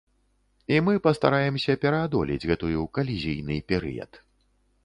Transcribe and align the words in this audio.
І 0.77 0.79
мы 0.85 0.93
пастараемся 1.07 1.75
пераадолець 1.83 2.41
гэтую 2.53 2.81
калізійны 2.99 3.63
перыяд. 3.75 4.11